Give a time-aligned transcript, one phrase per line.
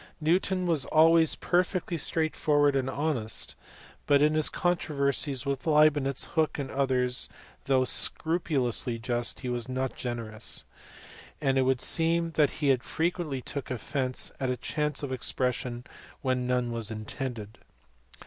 [0.19, 3.55] Newton was always perfectly straightforward and honest,
[4.07, 7.29] but in his con troversies with Leibnitz, Hooke, and others,
[7.65, 10.65] though scrupulously just, he was not generous;
[11.39, 15.83] and it would seem that he frequently took offence at a chance expression
[16.23, 17.59] when none was intended.